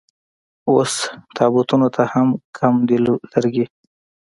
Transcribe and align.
اوس 0.69 0.93
تابوتونو 1.35 1.87
ته 1.95 2.03
هم 2.13 2.27
کم 2.57 2.73
دي 2.87 2.97
لرګي 3.35 3.65